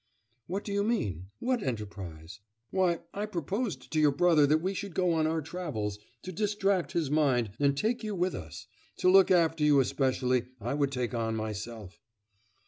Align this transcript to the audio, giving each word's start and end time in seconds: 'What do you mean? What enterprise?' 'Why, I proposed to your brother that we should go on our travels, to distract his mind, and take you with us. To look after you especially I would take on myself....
'What 0.47 0.63
do 0.63 0.73
you 0.73 0.83
mean? 0.83 1.27
What 1.37 1.61
enterprise?' 1.61 2.39
'Why, 2.71 3.01
I 3.13 3.27
proposed 3.27 3.91
to 3.93 3.99
your 3.99 4.09
brother 4.11 4.47
that 4.47 4.57
we 4.57 4.73
should 4.73 4.95
go 4.95 5.11
on 5.13 5.27
our 5.27 5.43
travels, 5.43 5.99
to 6.23 6.31
distract 6.31 6.93
his 6.93 7.11
mind, 7.11 7.51
and 7.59 7.77
take 7.77 8.03
you 8.03 8.15
with 8.15 8.33
us. 8.33 8.65
To 8.97 9.09
look 9.11 9.29
after 9.29 9.63
you 9.63 9.79
especially 9.79 10.47
I 10.59 10.73
would 10.73 10.91
take 10.91 11.13
on 11.13 11.35
myself.... 11.35 11.99